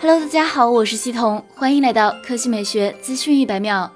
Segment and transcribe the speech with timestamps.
[0.00, 3.90] Hello，大家好，我是西彤，欢迎来到科技美学资讯一百秒。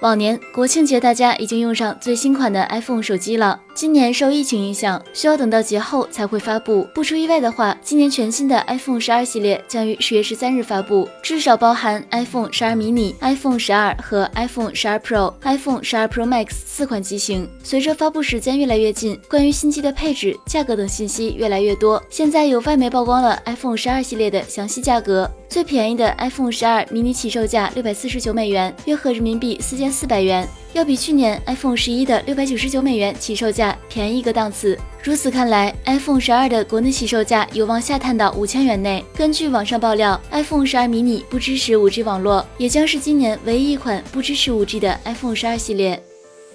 [0.00, 3.58] 往年国庆节，大家已经用上最新款的 iPhone 手机了。
[3.74, 6.86] 今年受疫情影响，需要等到节后才会发布。
[6.94, 17.48] 不出意外的话，今年全新的 iPhone 十二系列将于十月十三日发布，至少包含 iPhone 十二 mini、iPhone 十二和 iPhone 十二 Pro、iPhone 十二 Pro Max 四款机型。
[17.62, 22.02] 随着发布时间越来越近，关于新机的配置、价格等信息越来越多。
[22.10, 25.30] 现在有外媒曝光了 iPhone 十二系列的详细价格。
[25.48, 34.78] 最便宜的 iPhone 十二 mini 起售价六百四十九美元，约合人民币四千四百元，要比去年 iPhone 十一的六百九十九美元起售价便宜一个档次。
[35.02, 39.04] 如此看来，iPhone 十二的国内起售价有望下探到五千元内。
[39.16, 46.02] 根据网上爆料，iPhone 十二 mini 不支持 5G 网络，也将是今年唯一一款不支持 5G 的 iPhone 十二系列。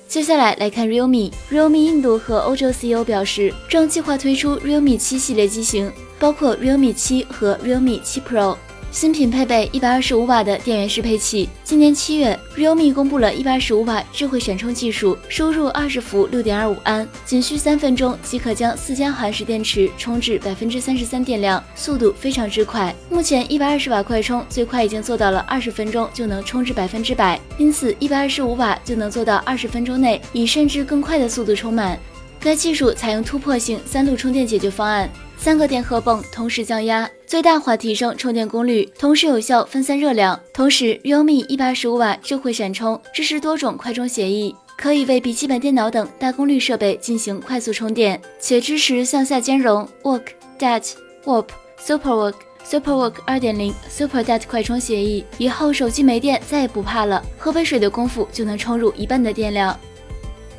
[0.07, 8.57] 接下来来看 Realme，Realme 印度和欧洲 CEO 表示，正计划推出 Realme 七系列机型，包括 Realme 七和 Realme 七 Pro。
[8.91, 11.47] 新品配备一百二十五瓦的电源适配器。
[11.63, 22.93] 今年七月，realme 公布了一百二十五瓦智慧闪充技术，输入二十伏六点二五安，仅需三分钟即可将四千毫安时电池充至百分之三十三电量，速度非常之快。
[23.09, 31.97] 目前一百二十瓦快充最快已经做到了二十分钟就能充至百分之百，因此一百二十五瓦就能做到二十分钟内以甚至更快的速度充满。
[32.41, 35.07] 该技术采用突破性三路充电解决方案。
[35.37, 40.39] 三个电荷泵同时降压，最大化提升充电功率，同时有效分散热量。
[40.53, 50.25] 同时，realme 一百二十五瓦智慧闪充支持多种快充协议，可以为笔记本电脑等大功率设备进行快速充电，且支持向下兼容 Work、
[50.59, 50.91] Dat、
[51.25, 51.47] Warp、
[51.83, 55.25] SuperWork、SuperWork 二点零、SuperDat 快充协议。
[55.39, 59.79] 以后手机没电再也不怕了，喝杯水的功夫就能充入一半的电量。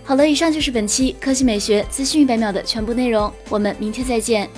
[0.05, 4.51] 好了，以上就是本期科技美学资讯一百秒的全部内容，我们明天再见。